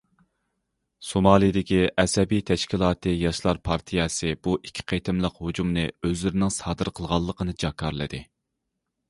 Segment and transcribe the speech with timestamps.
[1.07, 8.25] سومالىدىكى ئەسەبىي تەشكىلاتى ياشلار پارتىيەسى بۇ ئىككى قېتىملىق ھۇجۇمنى ئۆزلىرىنىڭ سادىر قىلغانلىقىنى جاكارلىدى.